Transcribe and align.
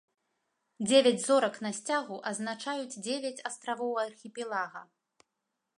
Дзевяць 0.87 1.25
зорак 1.25 1.59
на 1.65 1.71
сцягу 1.79 2.17
азначаюць 2.31 2.99
дзевяць 3.09 3.43
астравоў 3.53 3.93
архіпелага. 4.07 4.81